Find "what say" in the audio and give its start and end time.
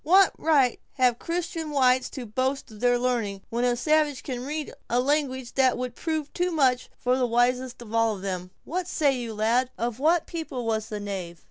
8.63-9.15